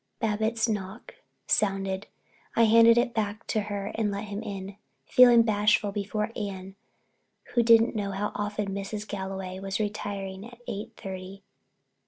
[0.19, 1.13] Babbitts' knock
[1.45, 2.01] sounding,
[2.55, 6.73] I handed it back to her and let him in, feeling bashful before Anne,
[7.53, 9.07] who didn't know how often Mrs.
[9.07, 11.43] Galway was retiring at eight thirty.